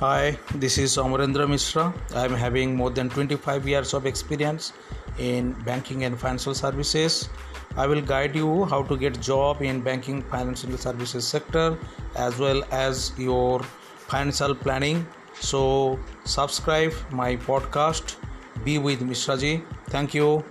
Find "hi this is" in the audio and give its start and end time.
0.00-0.96